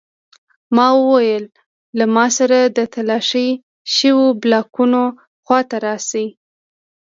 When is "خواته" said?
5.45-5.77